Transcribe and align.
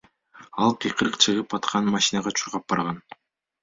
Ал 0.67 0.73
кыйкырык 0.85 1.19
чыгып 1.27 1.55
аткан 1.59 1.95
машинага 1.99 2.37
чуркап 2.41 2.71
барган. 2.75 3.03